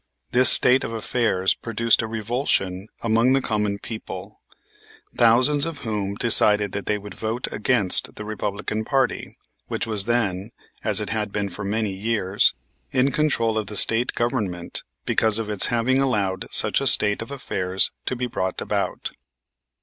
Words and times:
This 0.31 0.49
state 0.49 0.83
of 0.83 0.91
affairs 0.93 1.53
produced 1.53 2.01
a 2.01 2.07
revulsion 2.07 2.87
among 3.03 3.33
the 3.33 3.39
common 3.41 3.77
people; 3.77 4.41
thousands 5.15 5.63
of 5.63 5.81
whom 5.81 6.15
decided 6.15 6.71
that 6.71 6.87
they 6.87 6.97
would 6.97 7.13
vote 7.13 7.47
against 7.53 8.15
the 8.15 8.25
Republican 8.25 8.83
party, 8.83 9.35
which 9.67 9.85
was 9.85 10.05
then, 10.05 10.49
as 10.83 11.01
it 11.01 11.11
had 11.11 11.31
been 11.31 11.49
for 11.49 11.63
many 11.63 11.91
years, 11.91 12.55
in 12.89 13.11
control 13.11 13.59
of 13.59 13.67
the 13.67 13.77
State 13.77 14.15
Government 14.15 14.81
because 15.05 15.37
of 15.37 15.51
its 15.51 15.67
having 15.67 15.99
allowed 15.99 16.45
such 16.49 16.81
a 16.81 16.87
state 16.87 17.21
of 17.21 17.29
affairs 17.29 17.91
to 18.07 18.15
be 18.15 18.25
brought 18.25 18.59
about. 18.59 19.11